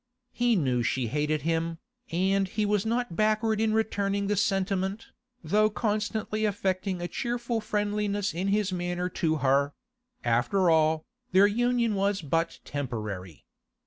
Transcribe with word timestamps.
He 0.31 0.55
knew 0.55 0.81
she 0.81 1.05
hated 1.09 1.43
him, 1.43 1.77
and 2.11 2.47
he 2.47 2.65
was 2.65 2.87
not 2.87 3.15
backward 3.15 3.61
in 3.61 3.71
returning 3.71 4.25
the 4.25 4.35
sentiment, 4.35 5.09
though 5.43 5.69
constantly 5.69 6.43
affecting 6.43 6.99
a 7.03 7.07
cheerful 7.07 7.61
friendliness 7.61 8.33
in 8.33 8.47
his 8.47 8.71
manner 8.73 9.09
to 9.21 9.35
her; 9.45 9.75
after 10.23 10.71
all, 10.71 11.05
their 11.33 11.45
union 11.45 11.93
was 11.93 12.23
but 12.23 12.57
temporary. 12.65 13.45